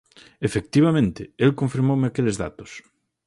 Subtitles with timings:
[0.47, 2.71] Efectivamente, el confirmoume aqueles datos.